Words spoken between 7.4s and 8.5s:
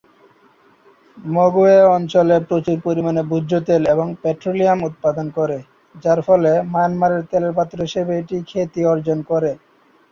পাত্র হিসেবে এটি